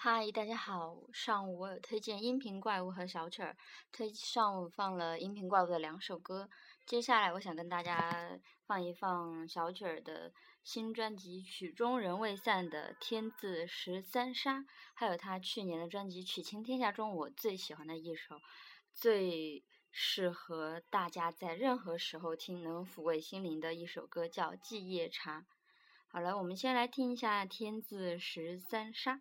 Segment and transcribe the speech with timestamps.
[0.00, 0.96] 嗨，大家好！
[1.12, 3.56] 上午我有推荐音频怪物和小曲儿，
[3.90, 6.48] 推上午放了音频怪物的两首歌，
[6.86, 10.32] 接下来我想跟大家放一放小曲儿的
[10.62, 14.58] 新专辑《曲终人未散》的《天字十三杀》，
[14.94, 18.40] 还有他去年的专辑《曲情天下》中我最喜欢的一首，
[18.94, 25.40] 最适合大家在任何时候听，能抚慰心灵的一首歌，叫《寂夜茶》。
[26.06, 29.16] 好了，我们先来听一下《天字十三杀》。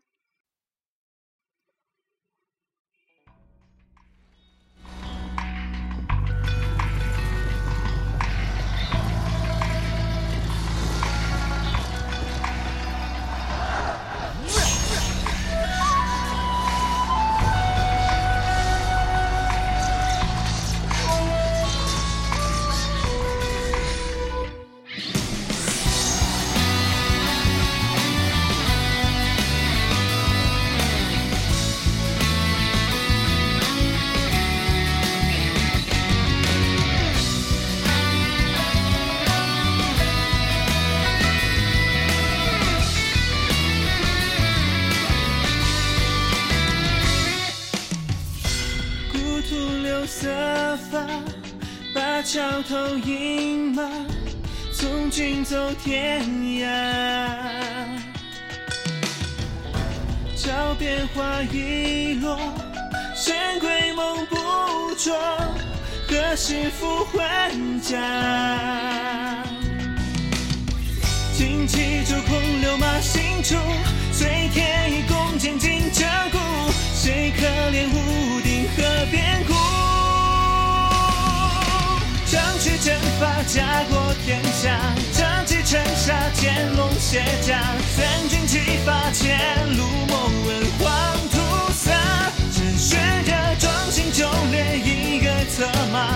[52.58, 53.84] 桥头饮马，
[54.74, 56.68] 从军走天涯。
[60.36, 62.40] 桥边花已落，
[63.16, 64.35] 神归梦不
[64.96, 65.13] 着，
[66.08, 67.96] 何时复还家？
[71.38, 73.56] 旌旗逐空流马心处，
[74.12, 76.40] 随天意共剑尽折骨，
[76.96, 79.44] 谁可怜无定河边
[84.28, 84.78] 天下，
[85.13, 87.61] 仗戟沉沙，剑龙卸甲，
[87.95, 89.39] 三军齐发，前
[89.78, 91.94] 路莫问黄土洒。
[92.51, 96.09] 趁血热壮心，就列一个策马，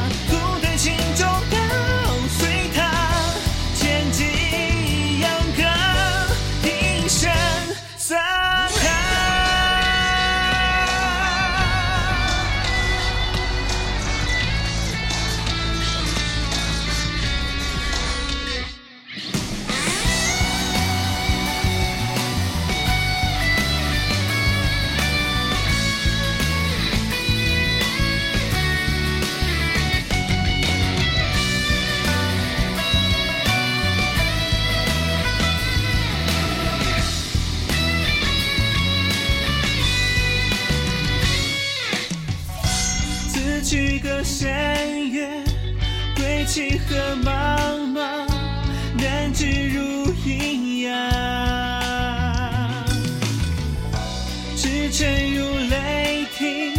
[54.91, 56.73] 赤诚如雷霆，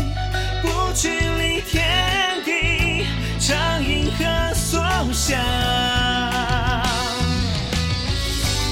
[0.60, 1.82] 不去离天
[2.44, 3.06] 地，
[3.40, 4.78] 长银河所
[5.14, 5.40] 向。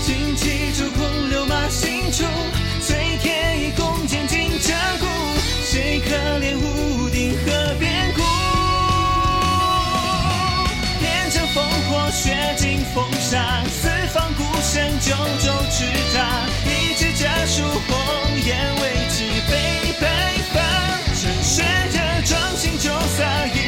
[0.04, 2.24] 旌旗逐空流马行处，
[2.82, 5.06] 随天意共剑尽折骨，
[5.64, 8.20] 谁可怜无定河边骨？
[12.12, 17.62] 血尽风沙，四方孤身九州之大，一纸家书
[23.20, 23.59] 心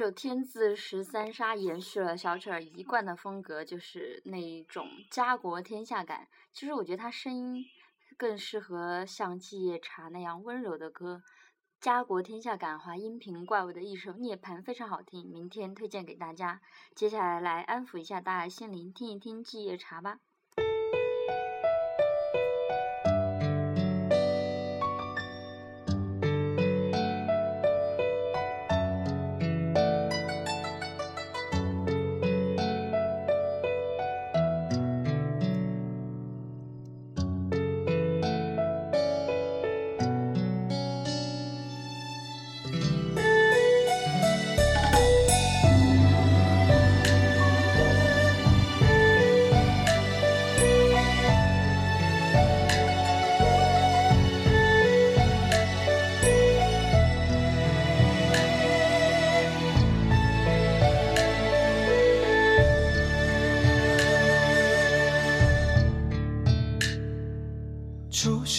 [0.00, 6.26] 首《天字十三杀》延续了小曲儿一贯的风格，就是那一种家国天下感。
[6.54, 7.66] 其实我觉得他声音
[8.16, 11.22] 更适合像《寂夜茶》那样温柔的歌。
[11.82, 16.62] 家国天下感怀音频怪物的一首《涅槃》非常好听，明天推荐给大家。
[16.94, 20.20] 接下来来安抚一下大家心灵，听一听《季夜茶》吧。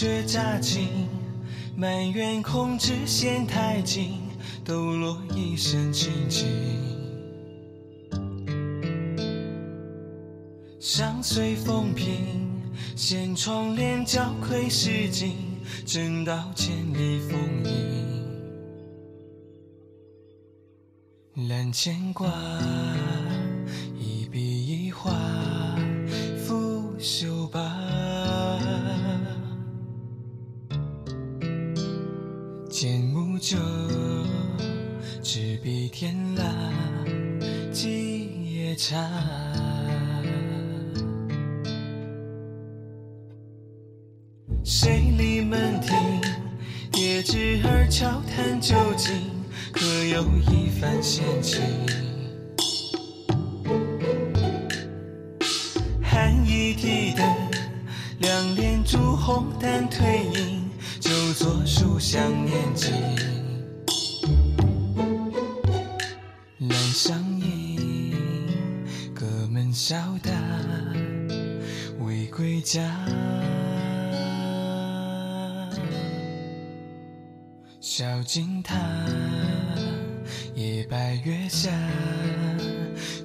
[0.02, 1.06] 初雪乍晴，
[1.76, 4.14] 埋怨控制线太紧，
[4.64, 6.48] 抖落一身清静。
[10.80, 12.50] 相随风平，
[12.96, 15.36] 掀窗帘交愧诗经，
[15.86, 18.26] 正道千里风影。
[21.48, 22.28] 揽牵挂，
[32.82, 33.56] 剑木酒，
[35.22, 36.44] 执笔天蜡，
[37.70, 39.08] 几夜茶。
[44.64, 45.94] 谁立门庭？
[46.90, 49.14] 叠纸儿悄谈究竟，
[49.70, 51.60] 可有一番闲情？
[56.02, 57.24] 寒衣提灯，
[58.18, 60.02] 两帘烛红淡褪
[60.34, 60.61] 影，
[61.34, 62.92] 坐书香念经。
[66.60, 68.14] 阑上影，
[69.14, 70.30] 隔门笑答，
[72.00, 72.82] 未归家。
[77.80, 78.76] 小径塔，
[80.54, 81.70] 夜白月下，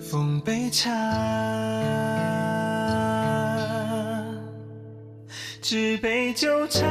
[0.02, 0.90] 奉杯茶。
[5.62, 6.88] 纸杯酒茶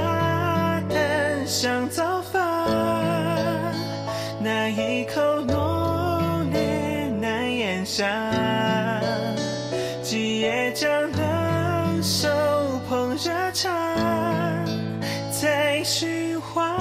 [1.47, 2.41] 淡，香早发。
[4.41, 8.05] 那一口浓烈难咽下，
[10.03, 12.29] 几夜将冷手
[12.89, 13.71] 捧热茶，
[15.31, 16.75] 在寻花。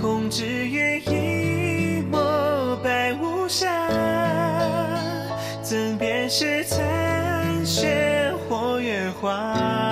[0.00, 3.68] 空知月一抹白无瑕，
[5.62, 9.89] 怎辨是残雪或月华？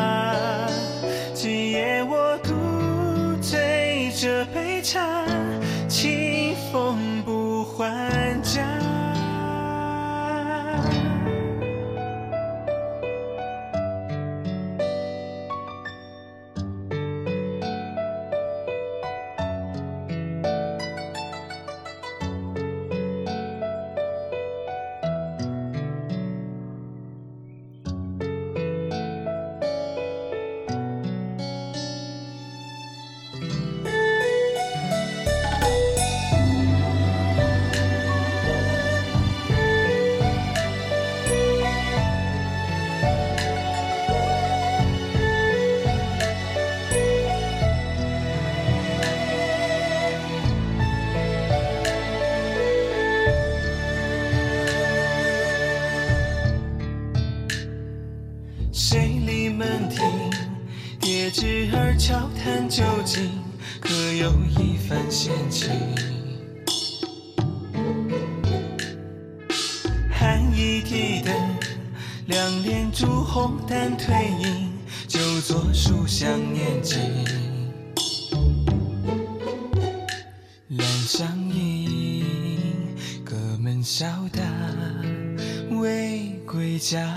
[70.11, 71.35] 寒衣提灯，
[72.27, 74.71] 两帘朱红淡褪影，
[75.07, 76.99] 就坐书香念经。
[80.71, 84.43] 阑上影，隔门笑答，
[85.81, 87.15] 未归家。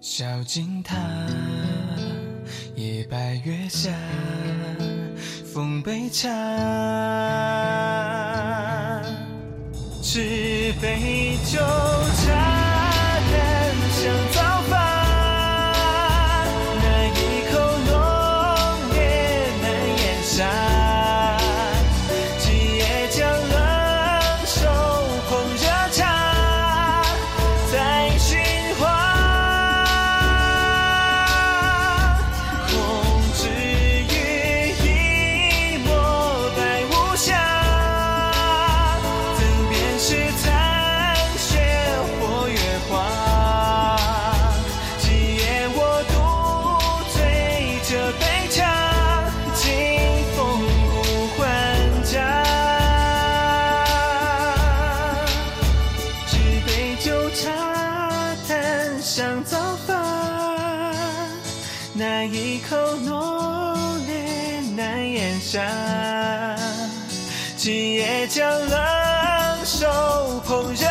[0.00, 0.96] 小径塔，
[2.74, 3.90] 夜白月下，
[5.52, 6.28] 奉杯茶。
[10.02, 11.60] 纸杯酒
[65.50, 65.60] 下，
[67.56, 70.86] 今夜将冷手捧热